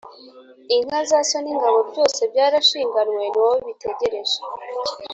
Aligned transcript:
«inka 0.75 0.99
za 1.09 1.19
so 1.29 1.37
n'ingabo 1.43 1.79
byose 1.89 2.21
byarashinganwe 2.31 3.17
ni 3.21 3.29
wowe 3.41 3.57
bitegereje, 3.67 4.37